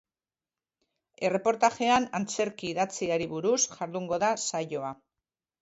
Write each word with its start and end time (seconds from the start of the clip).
Erreportajean, 1.29 2.09
antzerki 2.21 2.71
idatziari 2.71 3.29
buruz 3.35 3.61
jardungo 3.77 4.23
da 4.25 4.33
saioa. 4.49 4.95